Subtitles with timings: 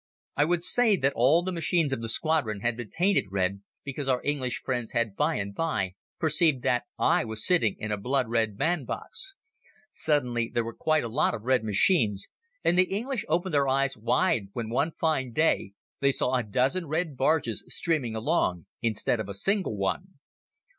[0.35, 4.07] I would say that all the machines of the squadron had been painted red because
[4.07, 8.27] our English friends had by and by perceived that I was sitting in a blood
[8.27, 9.35] red band box.
[9.91, 12.29] Suddenly there were quite a lot of red machines
[12.63, 16.87] and the English opened their eyes wide when one fine day they saw a dozen
[16.87, 20.15] red barges steaming along instead of a single one.